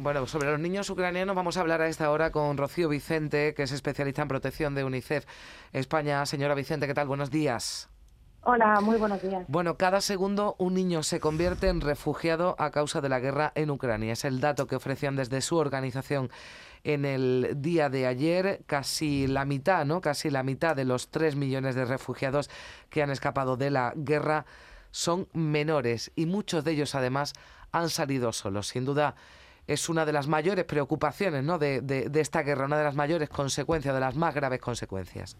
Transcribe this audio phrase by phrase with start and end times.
[0.00, 3.64] Bueno, sobre los niños ucranianos vamos a hablar a esta hora con Rocío Vicente, que
[3.64, 5.26] es especialista en protección de UNICEF
[5.72, 6.24] España.
[6.24, 7.08] Señora Vicente, ¿qué tal?
[7.08, 7.88] Buenos días.
[8.42, 9.44] Hola, muy buenos días.
[9.48, 13.70] Bueno, cada segundo un niño se convierte en refugiado a causa de la guerra en
[13.70, 14.12] Ucrania.
[14.12, 16.30] Es el dato que ofrecían desde su organización
[16.84, 18.62] en el día de ayer.
[18.66, 20.00] Casi la mitad, ¿no?
[20.00, 22.50] Casi la mitad de los tres millones de refugiados
[22.88, 24.46] que han escapado de la guerra
[24.92, 27.32] son menores y muchos de ellos además
[27.72, 28.68] han salido solos.
[28.68, 29.16] Sin duda
[29.68, 31.58] es una de las mayores preocupaciones ¿no?
[31.58, 35.36] de, de, esta guerra, una de las mayores consecuencias, de las más graves consecuencias.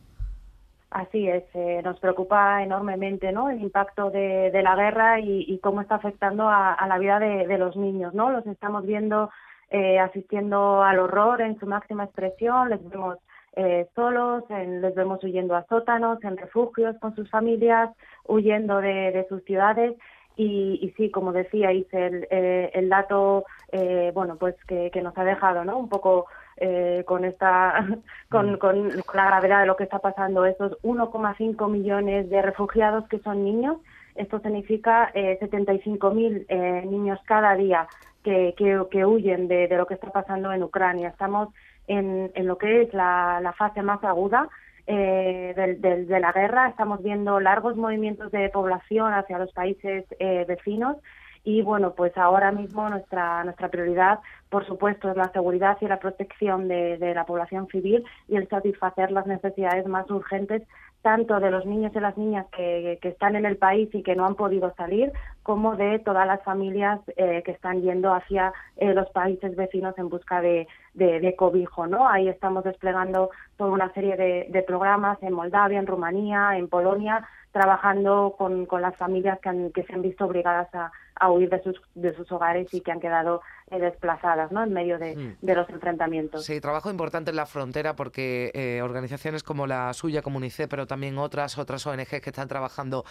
[0.91, 3.51] Así es, eh, nos preocupa enormemente ¿no?
[3.51, 7.77] el impacto de, de la guerra y, cómo está afectando a, la vida de, los
[7.77, 8.15] niños.
[8.15, 8.31] ¿no?
[8.31, 9.31] Los estamos viendo
[9.71, 13.19] eh, asistiendo al horror en su máxima expresión, les vemos
[13.57, 17.91] eh, solos, les vemos huyendo a sótanos, en refugios con sus familias,
[18.25, 19.97] huyendo de, sus ciudades.
[20.39, 21.85] Y, y, sí, como decía, el,
[22.31, 25.77] eh, el dato, eh, bueno, pues que, que, nos ha dejado, ¿no?
[25.77, 26.27] Un poco
[26.61, 27.75] eh, con esta,
[28.31, 28.59] con, mm.
[28.59, 33.45] con, la gravedad de lo que está pasando, esos 1,5 millones de refugiados que son
[33.45, 33.79] niños.
[34.15, 37.89] Esto significa eh, 75.000 eh, niños cada día
[38.25, 41.09] que, que, que huyen de, de, lo que está pasando en Ucrania.
[41.09, 41.49] Estamos
[41.87, 44.49] en, en lo que es la, la fase más aguda
[44.89, 46.69] eh, de, la guerra.
[46.69, 50.97] Estamos viendo largos movimientos de población hacia los países eh, vecinos
[51.45, 55.99] y bueno, pues ahora mismo nuestra nuestra prioridad, por supuesto, es la seguridad y la
[55.99, 60.63] protección de, de la población civil y el satisfacer las necesidades más urgentes
[61.03, 64.17] tanto de los niños y las niñas que, que, están en el país y que
[64.17, 68.93] no han podido salir, como de todas las familias eh, que están yendo hacia eh,
[68.93, 71.87] los países vecinos en busca de, de, cobijo.
[71.87, 72.09] ¿no?
[72.09, 77.27] Ahí estamos desplegando toda una serie de, de, programas en Moldavia, en Rumanía, en Polonia,
[77.59, 81.63] trabajando con, con las familias que, que se han visto obligadas a, a huir de
[81.63, 84.63] sus, de sus hogares y que han quedado eh, desplazadas ¿no?
[84.63, 85.37] en medio de, mm.
[85.43, 86.45] de, los enfrentamientos.
[86.45, 90.87] Sí, trabajo importante en la frontera porque eh, organizaciones como la suya, como UNICEF, pero
[90.87, 93.05] también otras, otras ONGs que están trabajando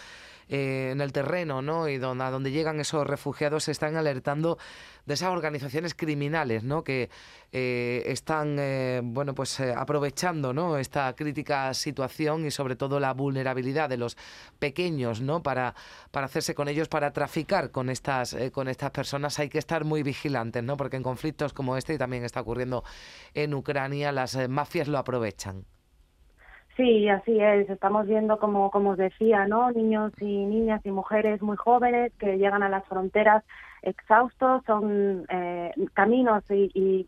[0.50, 1.88] eh, en el terreno ¿no?
[1.90, 4.58] y donde, a donde llegan esos refugiados se están alertando
[5.06, 6.84] de esas organizaciones criminales ¿no?
[6.84, 7.10] que
[7.50, 8.58] están
[9.14, 10.78] bueno, pues, aprovechando ¿no?
[10.78, 14.18] esta crítica situación y sobre todo la vulnerabilidad de los
[14.60, 15.44] pequeños ¿no?
[15.44, 15.74] para,
[16.12, 19.84] para hacerse con ellos, para traficar con estas, eh, con estas personas hay que estar
[19.84, 20.78] muy vigilantes, ¿no?
[20.78, 22.84] Porque en conflictos como este, y también está ocurriendo
[23.34, 25.66] en Ucrania, las eh, mafias lo aprovechan.
[26.78, 27.68] Sí, así es.
[27.72, 29.72] Estamos viendo, como, como os decía, ¿no?
[29.72, 33.44] Niños y niñas y mujeres muy jóvenes que llegan a las fronteras
[33.82, 37.06] exhaustos, son eh, caminos y,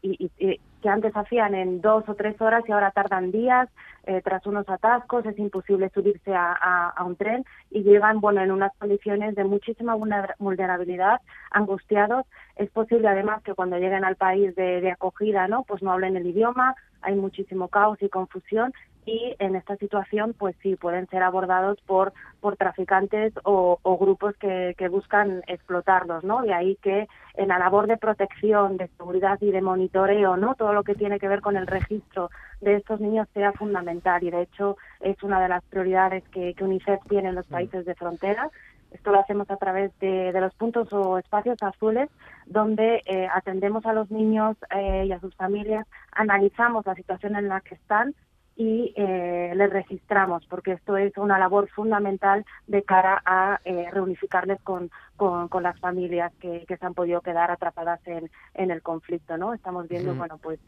[0.82, 3.70] que antes hacían en dos o tres horas y ahora tardan días
[4.06, 8.76] eh, tras unos atascos, es imposible subirse a, un tren y llegan bueno en unas
[8.78, 12.26] condiciones de muchísima vulnerabilidad, angustiados.
[12.56, 15.64] Es posible además que cuando lleguen al país de, de acogida, ¿no?
[15.64, 18.74] Pues no hablen el idioma, hay muchísimo caos y confusión
[19.10, 24.76] y en esta situación pues sí pueden ser abordados por por traficantes o, grupos que,
[24.78, 29.52] que, buscan explotarlos no de ahí que en la labor de protección de seguridad y
[29.52, 32.30] de monitoreo no todo lo que tiene que ver con el registro
[32.62, 37.00] de estos niños sea fundamental y de hecho es una de las prioridades que, UNICEF
[37.08, 37.54] tiene en los mm.
[37.54, 38.50] países de frontera.
[38.92, 42.10] Esto lo hacemos a través de, de los puntos o espacios azules,
[42.48, 47.48] donde eh, atendemos a los niños eh, y a sus familias, analizamos la situación en
[47.48, 48.16] la que están,
[48.60, 54.60] y eh, les registramos, porque esto es una labor fundamental de cara a eh, reunificarles
[54.64, 59.38] con, con, las familias que, que se han podido quedar atrapadas en, en el conflicto,
[59.38, 59.54] ¿no?
[59.54, 60.60] Estamos viendo, bueno, pues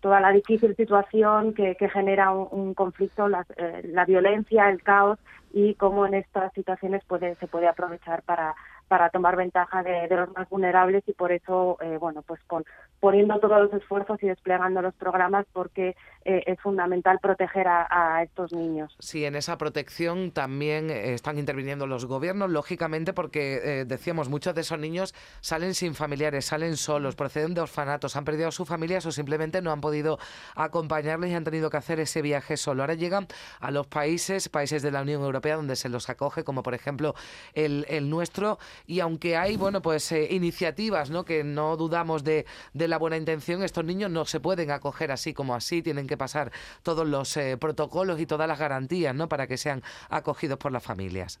[0.00, 5.18] toda la difícil situación que, que genera un, conflicto, la, eh, la, violencia, el caos
[5.52, 8.54] y cómo en estas situaciones puede, se puede aprovechar para,
[8.88, 12.64] para tomar ventaja de, los más vulnerables y por eso, eh, bueno, pues con,
[13.00, 18.52] poniendo todos los esfuerzos y desplegando los programas porque eh, es fundamental proteger a, estos
[18.52, 18.94] niños.
[18.98, 24.62] Sí, en esa protección también eh, están interviniendo los gobiernos, lógicamente, porque decíamos, muchos de
[24.62, 29.06] esos niños salen sin familiares, salen solos, proceden de orfanatos, han perdido a sus familias
[29.06, 30.18] o simplemente no han podido
[30.54, 32.82] acompañarles y han tenido que hacer ese viaje solo.
[32.82, 33.26] Ahora llegan
[33.60, 37.14] a los países, países de la Unión Europea, donde se los acoge, como por ejemplo
[37.54, 41.24] el, el nuestro, y aunque hay, bueno, pues eh, iniciativas, ¿no?
[41.24, 45.34] Que no dudamos de, de, la buena intención, estos niños no se pueden acoger así
[45.34, 46.50] como así, tienen que pasar
[46.82, 49.28] todos los eh, protocolos y todas las garantías, ¿no?
[49.28, 51.40] Para que sean acogidos por las familias.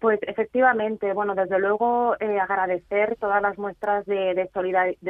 [0.00, 4.48] Pues efectivamente, bueno, desde luego eh, agradecer todas las muestras de, de,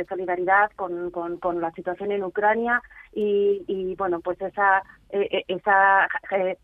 [0.09, 2.83] solidaridad con, con, la situación en Ucrania
[3.13, 6.09] y, bueno, pues esa, eh, eh, esa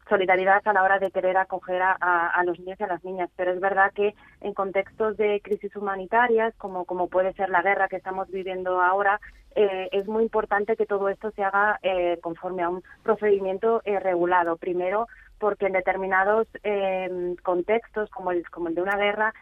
[0.08, 3.30] solidaridad a la hora de querer acoger a, a, los niños y a las niñas.
[3.36, 7.88] Pero es verdad que en contextos de crisis humanitarias, como, como puede ser la guerra
[7.88, 9.20] que estamos viviendo ahora,
[9.56, 11.80] es muy importante que todo esto se haga
[12.20, 14.58] conforme a un procedimiento regulado.
[14.58, 15.06] Primero,
[15.38, 19.34] porque en determinados eh, contextos, como el, como el de una guerra,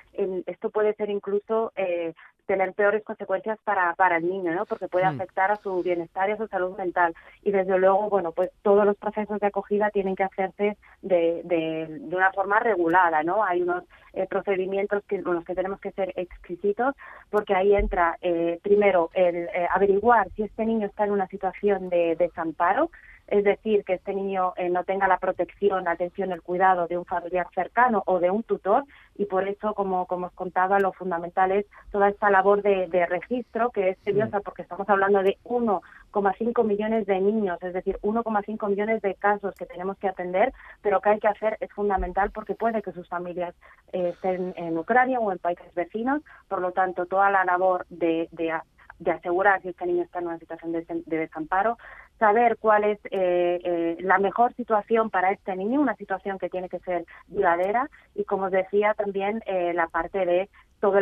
[0.47, 2.15] esto puede ser incluso eh,
[2.47, 4.67] tener peores consecuencias para, para el niño, ¿no?
[4.67, 5.15] Porque puede mm.
[5.15, 7.15] afectar a su bienestar y a su salud mental.
[7.43, 11.87] Y desde luego, bueno, pues todos los procesos de acogida tienen que hacerse de, de,
[12.01, 13.45] de una forma regulada, ¿no?
[13.45, 16.95] Hay unos eh, procedimientos que, con los que tenemos que ser exquisitos,
[17.31, 22.17] porque ahí entra, eh, primero, el averiguar si este niño está en una situación de
[22.17, 22.91] desamparo,
[23.29, 26.99] es decir, que este niño eh, no tenga la protección, la atención, el cuidado de
[26.99, 28.85] un familiar cercano o de un tutor.
[29.17, 33.71] Y por eso, como, como os contaba, lo fundamental es toda esta labor de, registro
[33.71, 39.03] que es seriosa porque estamos hablando de 1,5 millones de niños, es decir, 1,5 millones
[39.03, 42.83] de casos que tenemos que atender, pero que hay que hacer es fundamental porque puede
[42.83, 43.55] que sus familias
[43.93, 48.29] eh, estén en Ucrania o en países vecinos, por lo tanto, toda la labor de,
[48.33, 48.53] de
[48.99, 51.79] de asegurar si este niño está en una situación de, desamparo,
[52.19, 56.69] saber cuál es eh, eh, la mejor situación para este niño, una situación que tiene
[56.69, 60.49] que ser duradera y, como os decía, también eh, la parte de
[60.81, 60.99] todo,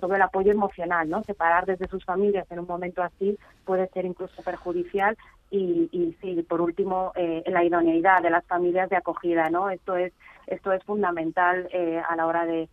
[0.00, 1.24] todo el apoyo emocional, ¿no?
[1.24, 5.16] Separar desde sus familias en un momento así puede ser incluso perjudicial
[5.50, 9.70] y, y sí, por último, eh, la idoneidad de las familias de acogida, ¿no?
[9.70, 10.12] Esto es
[10.46, 12.68] esto es fundamental eh, a la hora de,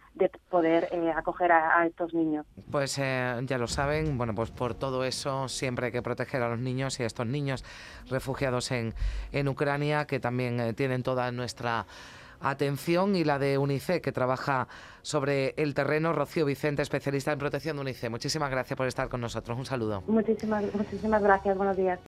[0.52, 2.46] poder eh, acoger a, estos niños.
[2.70, 6.60] Pues ya lo saben, bueno, pues por todo eso siempre hay que proteger a los
[6.60, 7.66] niños y a estos niños
[8.12, 8.94] refugiados en,
[9.31, 11.88] en Ucrania que también tienen toda nuestra
[12.44, 14.68] atención y la de UNICEF, que trabaja
[15.02, 16.14] sobre el terreno.
[16.14, 18.12] Rocío Vicente, especialista en protección de UNICEF.
[18.12, 19.58] Muchísimas gracias por estar con nosotros.
[19.58, 20.04] Un saludo.
[20.08, 21.58] Muchísimas, muchísimas gracias.
[21.58, 22.00] Buenos días.